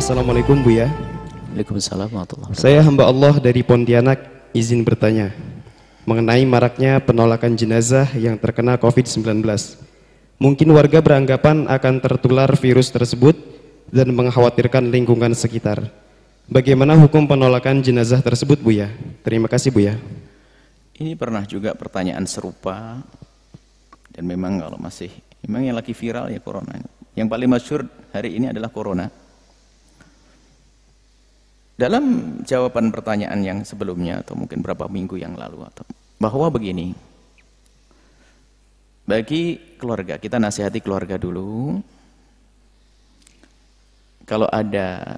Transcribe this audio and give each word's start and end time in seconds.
Assalamualaikum 0.00 0.64
Bu 0.64 0.80
ya. 0.80 0.88
Waalaikumsalam 1.52 2.08
warahmatullahi. 2.08 2.56
Saya 2.56 2.80
hamba 2.80 3.04
Allah 3.04 3.36
dari 3.36 3.60
Pontianak 3.60 4.48
izin 4.56 4.80
bertanya 4.80 5.28
mengenai 6.08 6.40
maraknya 6.48 7.04
penolakan 7.04 7.52
jenazah 7.52 8.08
yang 8.16 8.40
terkena 8.40 8.80
COVID-19. 8.80 9.44
Mungkin 10.40 10.68
warga 10.72 11.04
beranggapan 11.04 11.68
akan 11.68 12.00
tertular 12.00 12.48
virus 12.56 12.88
tersebut 12.88 13.36
dan 13.92 14.08
mengkhawatirkan 14.16 14.88
lingkungan 14.88 15.36
sekitar. 15.36 15.84
Bagaimana 16.48 16.96
hukum 16.96 17.28
penolakan 17.28 17.84
jenazah 17.84 18.24
tersebut 18.24 18.56
Bu 18.56 18.72
ya? 18.72 18.88
Terima 19.20 19.52
kasih 19.52 19.68
Bu 19.68 19.84
ya. 19.84 20.00
Ini 20.96 21.12
pernah 21.12 21.44
juga 21.44 21.76
pertanyaan 21.76 22.24
serupa 22.24 23.04
dan 24.16 24.24
memang 24.24 24.64
kalau 24.64 24.80
masih 24.80 25.12
memang 25.44 25.68
yang 25.68 25.76
lagi 25.76 25.92
viral 25.92 26.32
ya 26.32 26.40
corona. 26.40 26.80
Yang 27.12 27.28
paling 27.28 27.50
masyur 27.52 27.80
hari 28.16 28.40
ini 28.40 28.48
adalah 28.48 28.72
corona. 28.72 29.28
Dalam 31.80 32.36
jawaban 32.44 32.92
pertanyaan 32.92 33.40
yang 33.40 33.58
sebelumnya 33.64 34.20
atau 34.20 34.36
mungkin 34.36 34.60
berapa 34.60 34.84
minggu 34.84 35.16
yang 35.16 35.32
lalu 35.32 35.64
atau 35.64 35.88
bahwa 36.20 36.52
begini. 36.52 36.92
Bagi 39.08 39.56
keluarga, 39.80 40.20
kita 40.20 40.36
nasihati 40.36 40.84
keluarga 40.84 41.16
dulu. 41.16 41.80
Kalau 44.28 44.44
ada 44.52 45.16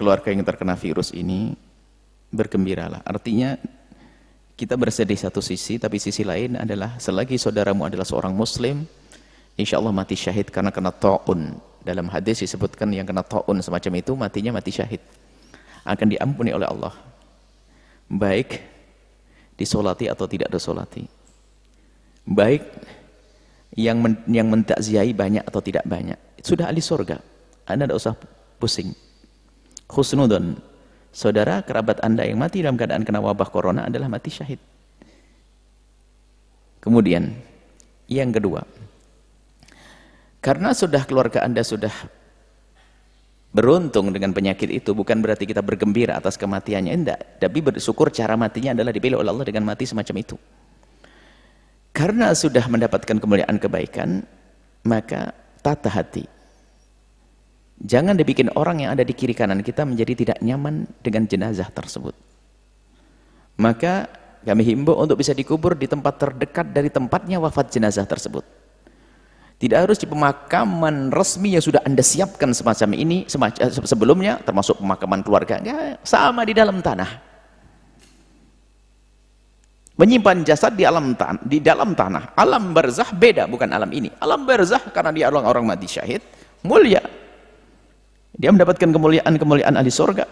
keluarga 0.00 0.32
yang 0.32 0.48
terkena 0.48 0.80
virus 0.80 1.12
ini, 1.12 1.52
bergembiralah. 2.32 3.04
Artinya 3.04 3.60
kita 4.56 4.80
bersedih 4.80 5.14
satu 5.14 5.44
sisi, 5.44 5.76
tapi 5.76 6.00
sisi 6.00 6.24
lain 6.24 6.56
adalah 6.56 6.96
selagi 6.96 7.36
saudaramu 7.36 7.84
adalah 7.84 8.08
seorang 8.08 8.32
muslim, 8.32 8.88
insya 9.60 9.76
Allah 9.76 9.92
mati 9.92 10.16
syahid 10.16 10.48
karena 10.48 10.72
kena 10.72 10.88
ta'un. 10.88 11.52
Dalam 11.84 12.08
hadis 12.08 12.42
disebutkan 12.42 12.90
yang 12.96 13.04
kena 13.04 13.22
ta'un 13.22 13.60
semacam 13.60 13.92
itu, 14.00 14.16
matinya 14.16 14.56
mati 14.56 14.72
syahid. 14.72 15.04
Akan 15.84 16.10
diampuni 16.10 16.54
oleh 16.54 16.66
Allah. 16.66 16.94
Baik 18.08 18.62
disolati 19.58 20.06
atau 20.06 20.30
tidak 20.30 20.54
disolati. 20.54 21.02
Baik 22.22 22.62
yang 23.74 23.98
men, 23.98 24.14
yang 24.30 24.48
mentakziahi 24.48 25.12
banyak 25.12 25.42
atau 25.42 25.58
tidak 25.58 25.84
banyak. 25.84 26.16
Sudah 26.40 26.70
ahli 26.70 26.78
surga. 26.78 27.18
Anda 27.66 27.90
tidak 27.90 27.98
usah 27.98 28.14
pusing. 28.62 28.94
Khusnudun 29.90 30.56
saudara 31.10 31.60
kerabat 31.66 31.98
anda 32.00 32.22
yang 32.22 32.38
mati 32.38 32.62
dalam 32.62 32.78
keadaan 32.78 33.02
kena 33.02 33.18
wabah 33.18 33.48
corona 33.50 33.90
adalah 33.90 34.06
mati 34.06 34.30
syahid. 34.30 34.60
Kemudian, 36.78 37.34
yang 38.06 38.30
kedua, 38.30 38.62
karena 40.38 40.70
sudah 40.72 41.02
keluarga 41.04 41.42
anda 41.42 41.60
sudah 41.66 41.90
beruntung 43.50 44.12
dengan 44.12 44.32
penyakit 44.36 44.68
itu, 44.68 44.92
bukan 44.92 45.20
berarti 45.24 45.48
kita 45.48 45.64
bergembira 45.64 46.16
atas 46.16 46.36
kematiannya, 46.36 46.92
enggak. 46.92 47.20
Tapi 47.40 47.58
bersyukur 47.64 48.12
cara 48.12 48.36
matinya 48.36 48.76
adalah 48.76 48.92
dipilih 48.92 49.20
oleh 49.20 49.30
Allah 49.32 49.46
dengan 49.48 49.64
mati 49.68 49.88
semacam 49.88 50.16
itu. 50.20 50.36
Karena 51.92 52.30
sudah 52.36 52.62
mendapatkan 52.68 53.16
kemuliaan 53.18 53.58
kebaikan, 53.58 54.22
maka 54.86 55.34
tata 55.64 55.90
hati 55.90 56.38
Jangan 57.78 58.18
dibikin 58.18 58.50
orang 58.58 58.82
yang 58.82 58.90
ada 58.98 59.06
di 59.06 59.14
kiri 59.14 59.38
kanan 59.38 59.62
kita 59.62 59.86
menjadi 59.86 60.12
tidak 60.18 60.38
nyaman 60.42 60.90
dengan 60.98 61.30
jenazah 61.30 61.70
tersebut. 61.70 62.10
Maka 63.54 64.10
kami 64.42 64.66
himbau 64.66 64.98
untuk 64.98 65.22
bisa 65.22 65.30
dikubur 65.30 65.78
di 65.78 65.86
tempat 65.86 66.18
terdekat 66.18 66.74
dari 66.74 66.90
tempatnya 66.90 67.38
wafat 67.38 67.70
jenazah 67.70 68.02
tersebut. 68.02 68.42
Tidak 69.58 69.74
harus 69.74 69.98
di 69.98 70.06
pemakaman 70.06 71.10
resmi 71.10 71.58
yang 71.58 71.64
sudah 71.64 71.82
anda 71.82 71.98
siapkan 71.98 72.54
semacam 72.54 72.94
ini 72.94 73.26
semacam, 73.26 73.58
eh, 73.58 73.74
sebelumnya, 73.82 74.32
termasuk 74.46 74.78
pemakaman 74.78 75.26
keluarga. 75.26 75.58
Enggak, 75.58 75.98
sama 76.06 76.46
di 76.46 76.54
dalam 76.54 76.78
tanah. 76.78 77.26
Menyimpan 79.98 80.46
jasad 80.46 80.78
di 80.78 80.86
alam 80.86 81.10
tanah, 81.18 81.42
di 81.42 81.58
dalam 81.58 81.90
tanah. 81.90 82.38
Alam 82.38 82.70
barzah 82.70 83.10
beda, 83.10 83.50
bukan 83.50 83.66
alam 83.66 83.90
ini. 83.90 84.14
Alam 84.22 84.46
barzah 84.46 84.78
karena 84.94 85.10
dia 85.10 85.26
orang 85.26 85.42
orang 85.42 85.64
mati 85.66 85.90
syahid, 85.90 86.22
mulia 86.62 87.02
dia 88.38 88.54
mendapatkan 88.54 88.86
kemuliaan-kemuliaan 88.94 89.74
ahli 89.74 89.90
surga. 89.90 90.24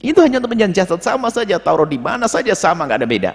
Itu 0.00 0.24
hanya 0.24 0.40
untuk 0.40 0.56
menjanji 0.56 0.80
jasad 0.80 1.04
sama 1.04 1.28
saja, 1.28 1.60
taruh 1.60 1.84
di 1.84 2.00
mana 2.00 2.24
saja 2.24 2.56
sama, 2.56 2.88
nggak 2.88 3.04
ada 3.04 3.08
beda. 3.08 3.32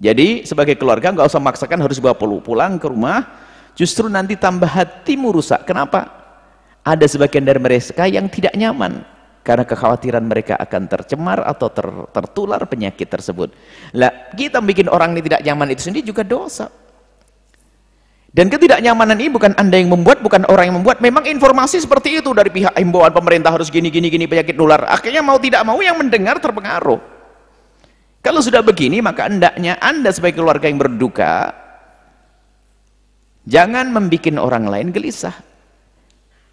Jadi 0.00 0.48
sebagai 0.48 0.80
keluarga 0.80 1.12
nggak 1.12 1.28
usah 1.28 1.44
maksakan 1.44 1.84
harus 1.84 2.00
bawa 2.00 2.16
pulang 2.16 2.80
ke 2.80 2.88
rumah, 2.88 3.20
justru 3.76 4.08
nanti 4.08 4.32
tambah 4.32 4.66
hatimu 4.66 5.28
rusak. 5.36 5.68
Kenapa? 5.68 6.08
Ada 6.80 7.04
sebagian 7.04 7.44
dari 7.44 7.60
mereka 7.60 8.08
yang 8.08 8.24
tidak 8.32 8.56
nyaman 8.56 9.04
karena 9.44 9.68
kekhawatiran 9.68 10.24
mereka 10.24 10.56
akan 10.56 10.88
tercemar 10.88 11.44
atau 11.44 11.68
ter, 11.68 11.84
tertular 12.16 12.64
penyakit 12.64 13.12
tersebut. 13.12 13.52
Lah, 13.92 14.32
kita 14.32 14.64
bikin 14.64 14.88
orang 14.88 15.12
ini 15.12 15.20
tidak 15.20 15.44
nyaman 15.44 15.68
itu 15.76 15.84
sendiri 15.84 16.08
juga 16.08 16.24
dosa. 16.24 16.72
Dan 18.30 18.46
ketidaknyamanan 18.46 19.18
ini 19.20 19.28
bukan 19.28 19.52
anda 19.58 19.74
yang 19.74 19.92
membuat, 19.92 20.24
bukan 20.24 20.48
orang 20.48 20.72
yang 20.72 20.76
membuat. 20.80 21.04
Memang 21.04 21.28
informasi 21.28 21.82
seperti 21.82 22.24
itu 22.24 22.30
dari 22.32 22.48
pihak 22.48 22.72
himbauan 22.78 23.12
pemerintah 23.12 23.52
harus 23.52 23.68
gini, 23.68 23.92
gini, 23.92 24.08
gini 24.08 24.24
penyakit 24.24 24.54
nular. 24.56 24.86
Akhirnya 24.86 25.20
mau 25.20 25.36
tidak 25.36 25.60
mau 25.66 25.76
yang 25.82 25.98
mendengar 25.98 26.40
terpengaruh. 26.40 27.19
Kalau 28.30 28.46
sudah 28.46 28.62
begini 28.62 29.02
maka 29.02 29.26
hendaknya 29.26 29.74
anda 29.82 30.14
sebagai 30.14 30.38
keluarga 30.38 30.70
yang 30.70 30.78
berduka, 30.78 31.50
jangan 33.42 33.90
membuat 33.90 34.38
orang 34.38 34.70
lain 34.70 34.94
gelisah. 34.94 35.34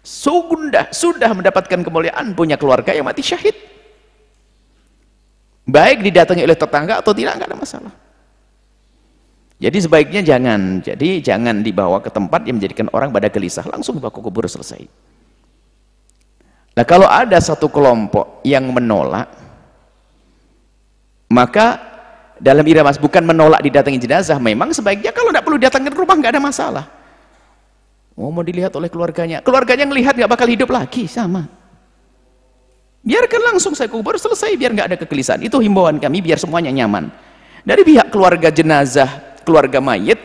Sudah, 0.02 0.90
sudah 0.90 1.30
mendapatkan 1.30 1.78
kemuliaan 1.78 2.34
punya 2.34 2.58
keluarga 2.58 2.90
yang 2.90 3.06
mati 3.06 3.22
syahid. 3.22 3.54
Baik 5.70 6.02
didatangi 6.02 6.42
oleh 6.42 6.58
tetangga 6.58 6.98
atau 6.98 7.14
tidak, 7.14 7.38
nggak 7.38 7.46
ada 7.46 7.54
masalah. 7.54 7.94
Jadi 9.62 9.78
sebaiknya 9.78 10.26
jangan, 10.26 10.82
jadi 10.82 11.22
jangan 11.22 11.62
dibawa 11.62 12.02
ke 12.02 12.10
tempat 12.10 12.42
yang 12.42 12.58
menjadikan 12.58 12.90
orang 12.90 13.14
pada 13.14 13.30
gelisah, 13.30 13.62
langsung 13.70 14.02
ke 14.02 14.10
kubur 14.10 14.50
selesai. 14.50 14.82
Nah 16.74 16.82
kalau 16.82 17.06
ada 17.06 17.38
satu 17.38 17.70
kelompok 17.70 18.42
yang 18.42 18.66
menolak, 18.66 19.30
maka 21.28 21.78
dalam 22.40 22.64
iramas 22.64 22.96
bukan 22.96 23.24
menolak 23.24 23.60
didatangi 23.64 23.98
jenazah, 24.00 24.36
memang 24.40 24.72
sebaiknya 24.72 25.12
kalau 25.12 25.30
tidak 25.30 25.44
perlu 25.44 25.58
datang 25.60 25.84
ke 25.84 25.92
rumah 25.94 26.16
nggak 26.16 26.32
ada 26.36 26.42
masalah. 26.42 26.84
Oh 28.18 28.34
mau 28.34 28.42
dilihat 28.42 28.74
oleh 28.74 28.90
keluarganya, 28.90 29.44
keluarganya 29.44 29.86
ngelihat 29.86 30.18
nggak 30.18 30.30
bakal 30.30 30.48
hidup 30.50 30.70
lagi 30.74 31.06
sama. 31.06 31.46
Biarkan 33.06 33.54
langsung 33.54 33.78
saya 33.78 33.86
kubur 33.86 34.18
selesai, 34.18 34.58
biar 34.58 34.74
nggak 34.74 34.88
ada 34.90 34.98
kegelisahan. 34.98 35.40
Itu 35.40 35.62
himbauan 35.62 36.02
kami 36.02 36.18
biar 36.18 36.36
semuanya 36.36 36.74
nyaman. 36.74 37.08
Dari 37.62 37.86
pihak 37.86 38.10
keluarga 38.10 38.50
jenazah 38.50 39.28
keluarga 39.48 39.80
mayit 39.80 40.20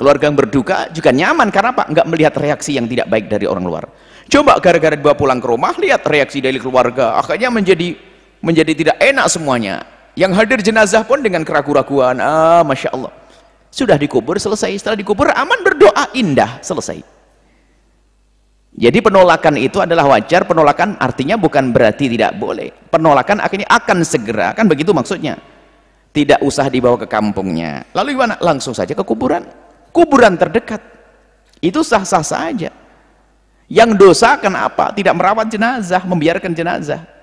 keluarga 0.00 0.24
yang 0.32 0.36
berduka 0.40 0.88
juga 0.88 1.12
nyaman 1.12 1.52
karena 1.52 1.76
apa? 1.76 1.84
enggak 1.92 2.06
melihat 2.08 2.34
reaksi 2.40 2.80
yang 2.80 2.88
tidak 2.88 3.12
baik 3.12 3.28
dari 3.28 3.44
orang 3.44 3.68
luar 3.68 3.84
coba 4.32 4.56
gara-gara 4.56 4.96
dibawa 4.96 5.12
pulang 5.12 5.36
ke 5.36 5.44
rumah 5.52 5.76
lihat 5.76 6.00
reaksi 6.08 6.40
dari 6.40 6.56
keluarga 6.56 7.20
akhirnya 7.20 7.52
menjadi 7.52 7.92
menjadi 8.46 8.72
tidak 8.78 8.96
enak 9.02 9.26
semuanya. 9.26 9.82
Yang 10.14 10.32
hadir 10.38 10.58
jenazah 10.62 11.02
pun 11.02 11.20
dengan 11.20 11.42
keraguan-raguan 11.42 12.22
ah 12.22 12.62
Masya 12.62 12.94
Allah. 12.94 13.12
Sudah 13.74 13.98
dikubur 13.98 14.38
selesai. 14.38 14.78
Setelah 14.78 14.96
dikubur 14.96 15.28
aman 15.34 15.60
berdoa 15.66 16.14
indah 16.14 16.62
selesai. 16.62 17.02
Jadi 18.76 18.98
penolakan 19.02 19.60
itu 19.60 19.82
adalah 19.82 20.08
wajar. 20.16 20.48
Penolakan 20.48 20.96
artinya 20.96 21.36
bukan 21.36 21.74
berarti 21.74 22.08
tidak 22.08 22.38
boleh. 22.38 22.72
Penolakan 22.88 23.44
akhirnya 23.44 23.68
akan 23.68 24.06
segera. 24.06 24.56
Kan 24.56 24.70
begitu 24.70 24.96
maksudnya? 24.96 25.36
Tidak 26.16 26.40
usah 26.40 26.72
dibawa 26.72 26.96
ke 26.96 27.04
kampungnya. 27.04 27.84
Lalu 27.92 28.16
gimana? 28.16 28.40
langsung 28.40 28.72
saja 28.72 28.96
ke 28.96 29.04
kuburan. 29.04 29.44
Kuburan 29.92 30.40
terdekat. 30.40 30.80
Itu 31.60 31.84
sah-sah 31.84 32.24
saja. 32.24 32.72
Yang 33.68 33.90
dosa 34.00 34.40
kenapa? 34.40 34.96
tidak 34.96 35.12
merawat 35.12 35.50
jenazah 35.52 36.00
membiarkan 36.06 36.54
jenazah 36.56 37.15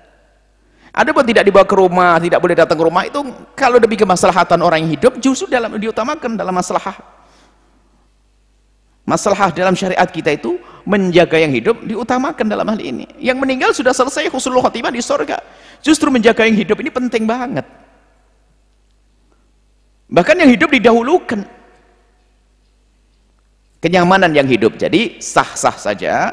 ada 0.94 1.10
pun 1.10 1.26
tidak 1.26 1.42
dibawa 1.50 1.66
ke 1.66 1.74
rumah 1.74 2.22
tidak 2.22 2.38
boleh 2.38 2.54
datang 2.54 2.78
ke 2.78 2.84
rumah 2.86 3.02
itu 3.02 3.20
kalau 3.58 3.82
demi 3.82 3.98
kemaslahatan 3.98 4.62
orang 4.62 4.86
yang 4.86 4.94
hidup 4.94 5.12
justru 5.18 5.50
dalam 5.50 5.74
diutamakan 5.74 6.38
dalam 6.38 6.54
masalah 6.54 6.94
masalah 9.04 9.52
dalam 9.52 9.76
syariat 9.76 10.08
kita 10.08 10.32
itu 10.32 10.56
menjaga 10.88 11.36
yang 11.40 11.52
hidup 11.52 11.80
diutamakan 11.84 12.44
dalam 12.48 12.64
hal 12.68 12.80
ini. 12.80 13.08
Yang 13.20 13.38
meninggal 13.40 13.70
sudah 13.76 13.92
selesai 13.92 14.32
husnul 14.32 14.64
khotimah 14.64 14.92
di 14.92 15.04
surga 15.04 15.40
justru 15.84 16.08
menjaga 16.08 16.48
yang 16.48 16.56
hidup 16.56 16.80
ini 16.80 16.90
penting 16.92 17.24
banget. 17.28 17.68
Bahkan 20.08 20.36
yang 20.40 20.50
hidup 20.52 20.72
didahulukan. 20.72 21.44
Kenyamanan 23.80 24.32
yang 24.32 24.48
hidup. 24.48 24.80
Jadi 24.80 25.20
sah-sah 25.20 25.76
saja 25.76 26.32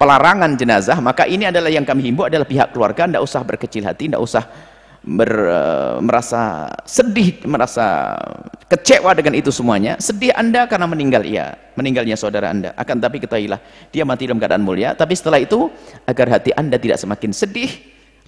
pelarangan 0.00 0.56
jenazah 0.56 0.96
maka 1.04 1.28
ini 1.28 1.52
adalah 1.52 1.68
yang 1.68 1.84
kami 1.84 2.08
himbau 2.08 2.24
adalah 2.24 2.48
pihak 2.48 2.72
keluarga 2.72 3.04
tidak 3.04 3.20
usah 3.20 3.40
berkecil 3.44 3.84
hati 3.84 4.08
tidak 4.08 4.24
usah 4.24 4.48
ber, 5.04 5.30
uh, 5.48 5.96
merasa 6.04 6.68
sedih, 6.84 7.40
merasa 7.48 8.16
kecewa 8.68 9.16
dengan 9.16 9.36
itu 9.36 9.48
semuanya, 9.48 9.96
sedih 9.96 10.32
Anda 10.36 10.68
karena 10.68 10.86
meninggal 10.88 11.24
ia, 11.24 11.56
meninggalnya 11.76 12.16
saudara 12.16 12.52
Anda. 12.52 12.76
Akan 12.76 13.00
tapi 13.00 13.20
ketahuilah, 13.20 13.60
dia 13.90 14.04
mati 14.04 14.28
dalam 14.28 14.40
keadaan 14.40 14.64
mulia, 14.64 14.92
tapi 14.92 15.16
setelah 15.16 15.40
itu 15.40 15.72
agar 16.04 16.40
hati 16.40 16.52
Anda 16.54 16.76
tidak 16.76 17.00
semakin 17.00 17.32
sedih, 17.32 17.70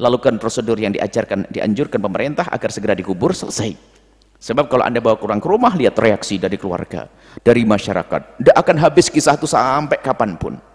lakukan 0.00 0.40
prosedur 0.40 0.80
yang 0.80 0.96
diajarkan, 0.96 1.48
dianjurkan 1.52 2.00
pemerintah 2.00 2.48
agar 2.48 2.72
segera 2.72 2.96
dikubur 2.96 3.36
selesai. 3.36 3.76
Sebab 4.42 4.66
kalau 4.66 4.82
Anda 4.82 4.98
bawa 4.98 5.14
kurang 5.22 5.38
ke 5.38 5.46
rumah, 5.46 5.70
lihat 5.78 5.94
reaksi 5.94 6.34
dari 6.34 6.58
keluarga, 6.58 7.06
dari 7.46 7.62
masyarakat. 7.62 8.42
Tidak 8.42 8.56
akan 8.58 8.76
habis 8.82 9.06
kisah 9.06 9.38
itu 9.38 9.46
sampai 9.46 10.02
kapan 10.02 10.34
pun. 10.34 10.71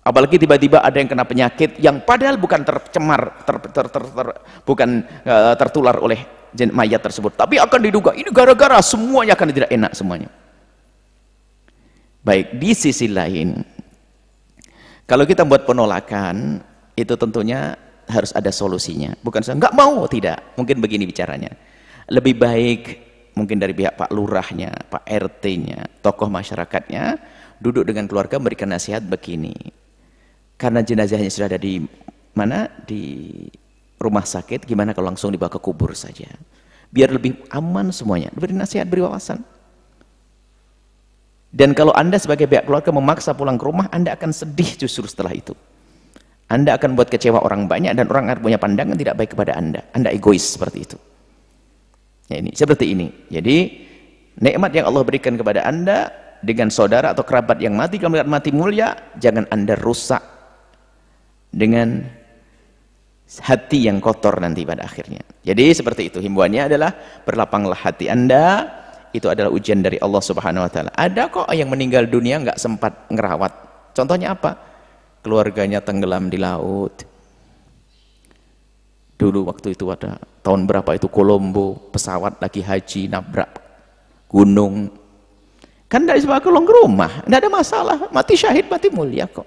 Apalagi 0.00 0.40
tiba-tiba 0.40 0.80
ada 0.80 0.96
yang 0.96 1.12
kena 1.12 1.28
penyakit 1.28 1.76
yang 1.76 2.00
padahal 2.00 2.40
bukan 2.40 2.64
tercemar, 2.64 3.44
ter, 3.44 3.56
ter, 3.68 3.86
ter, 3.92 4.04
ter, 4.08 4.26
bukan 4.64 5.04
uh, 5.28 5.52
tertular 5.60 6.00
oleh 6.00 6.24
mayat 6.72 7.04
tersebut. 7.04 7.36
Tapi 7.36 7.60
akan 7.60 7.80
diduga, 7.84 8.16
ini 8.16 8.32
gara-gara 8.32 8.80
semuanya 8.80 9.36
akan 9.36 9.48
tidak 9.52 9.68
enak 9.68 9.92
semuanya. 9.92 10.32
Baik, 12.24 12.56
di 12.56 12.72
sisi 12.72 13.12
lain, 13.12 13.60
kalau 15.04 15.28
kita 15.28 15.44
buat 15.44 15.68
penolakan, 15.68 16.64
itu 16.96 17.12
tentunya 17.20 17.76
harus 18.08 18.32
ada 18.32 18.48
solusinya. 18.48 19.12
Bukan 19.20 19.44
saya 19.44 19.60
nggak 19.60 19.76
mau, 19.76 20.08
tidak. 20.08 20.56
Mungkin 20.56 20.80
begini 20.80 21.04
bicaranya. 21.04 21.52
Lebih 22.08 22.34
baik 22.40 22.82
mungkin 23.36 23.60
dari 23.60 23.76
pihak 23.76 24.00
Pak 24.00 24.10
Lurahnya, 24.16 24.72
Pak 24.88 25.04
RT-nya, 25.04 26.00
tokoh 26.00 26.32
masyarakatnya, 26.32 27.20
duduk 27.60 27.84
dengan 27.84 28.08
keluarga 28.08 28.40
memberikan 28.40 28.72
nasihat 28.72 29.04
begini 29.04 29.79
karena 30.60 30.84
jenazahnya 30.84 31.32
sudah 31.32 31.48
ada 31.48 31.56
di 31.56 31.80
mana? 32.36 32.68
Di 32.84 33.32
rumah 33.96 34.28
sakit 34.28 34.68
gimana 34.68 34.92
kalau 34.92 35.08
langsung 35.08 35.32
dibawa 35.32 35.48
ke 35.48 35.56
kubur 35.56 35.96
saja? 35.96 36.28
Biar 36.92 37.08
lebih 37.08 37.48
aman 37.48 37.88
semuanya 37.88 38.28
beri 38.36 38.52
nasihat 38.52 38.84
beri 38.84 39.00
wawasan. 39.00 39.40
Dan 41.50 41.72
kalau 41.72 41.96
anda 41.96 42.20
sebagai 42.20 42.44
pihak 42.44 42.68
keluarga 42.68 42.92
memaksa 42.92 43.32
pulang 43.32 43.56
ke 43.56 43.64
rumah 43.64 43.88
anda 43.88 44.12
akan 44.12 44.36
sedih 44.36 44.76
justru 44.76 45.08
setelah 45.08 45.32
itu. 45.32 45.56
Anda 46.50 46.76
akan 46.76 46.98
buat 46.98 47.08
kecewa 47.08 47.40
orang 47.40 47.64
banyak 47.64 47.94
dan 47.96 48.10
orang 48.10 48.28
akan 48.28 48.42
punya 48.42 48.58
pandangan 48.60 48.98
tidak 49.00 49.16
baik 49.16 49.32
kepada 49.32 49.56
anda. 49.56 49.80
Anda 49.96 50.12
egois 50.12 50.44
seperti 50.44 50.78
itu. 50.82 50.98
Ya 52.28 52.36
ini 52.42 52.52
seperti 52.52 52.90
ini. 52.92 53.06
Jadi 53.32 53.56
nikmat 54.38 54.70
yang 54.76 54.92
Allah 54.92 55.02
berikan 55.06 55.34
kepada 55.38 55.64
anda 55.64 56.10
dengan 56.42 56.68
saudara 56.68 57.14
atau 57.14 57.22
kerabat 57.22 57.62
yang 57.62 57.78
mati 57.78 58.02
kalau 58.02 58.18
mati 58.26 58.50
mulia 58.50 58.98
jangan 59.18 59.46
anda 59.50 59.78
rusak 59.78 60.39
dengan 61.50 62.02
hati 63.38 63.86
yang 63.86 64.02
kotor 64.02 64.42
nanti 64.42 64.66
pada 64.66 64.86
akhirnya. 64.86 65.22
Jadi 65.46 65.70
seperti 65.70 66.10
itu 66.10 66.18
himbauannya 66.18 66.66
adalah 66.66 66.90
berlapanglah 67.22 67.78
hati 67.78 68.10
Anda 68.10 68.66
itu 69.10 69.26
adalah 69.26 69.50
ujian 69.50 69.82
dari 69.82 69.98
Allah 70.02 70.22
Subhanahu 70.22 70.66
wa 70.66 70.70
taala. 70.70 70.90
Ada 70.94 71.30
kok 71.30 71.50
yang 71.54 71.70
meninggal 71.70 72.06
dunia 72.06 72.42
nggak 72.42 72.58
sempat 72.58 73.10
ngerawat. 73.10 73.52
Contohnya 73.94 74.34
apa? 74.34 74.58
Keluarganya 75.22 75.82
tenggelam 75.82 76.30
di 76.30 76.38
laut. 76.38 77.06
Dulu 79.20 79.52
waktu 79.52 79.76
itu 79.76 79.84
ada 79.92 80.16
tahun 80.40 80.64
berapa 80.64 80.96
itu 80.96 81.10
Kolombo, 81.12 81.76
pesawat 81.92 82.40
lagi 82.40 82.64
haji 82.64 83.10
nabrak 83.12 83.60
gunung. 84.30 84.88
Kan 85.90 86.06
dari 86.06 86.22
sebuah 86.22 86.38
kolong 86.38 86.70
rumah, 86.70 87.26
tidak 87.26 87.38
ada 87.42 87.50
masalah, 87.50 87.98
mati 88.14 88.38
syahid, 88.38 88.70
mati 88.70 88.94
mulia 88.94 89.26
kok. 89.26 89.42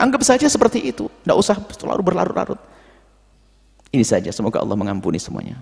Anggap 0.00 0.24
saja 0.24 0.48
seperti 0.48 0.80
itu. 0.88 1.12
Tidak 1.12 1.36
usah 1.36 1.60
selalu 1.76 2.00
berlarut-larut. 2.00 2.56
Ini 3.92 4.00
saja. 4.00 4.32
Semoga 4.32 4.64
Allah 4.64 4.80
mengampuni 4.80 5.20
semuanya. 5.20 5.60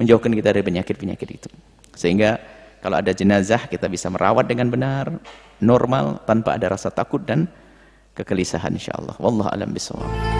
Menjauhkan 0.00 0.32
kita 0.32 0.56
dari 0.56 0.64
penyakit-penyakit 0.64 1.28
itu. 1.28 1.48
Sehingga 1.92 2.40
kalau 2.80 2.96
ada 2.96 3.12
jenazah 3.12 3.68
kita 3.68 3.84
bisa 3.92 4.08
merawat 4.08 4.48
dengan 4.48 4.72
benar, 4.72 5.12
normal, 5.60 6.24
tanpa 6.24 6.56
ada 6.56 6.72
rasa 6.72 6.88
takut 6.88 7.20
dan 7.20 7.44
kegelisahan 8.16 8.72
insyaAllah. 8.72 9.20
Wallah 9.20 9.52
alam 9.52 9.76
bisawab. 9.76 10.35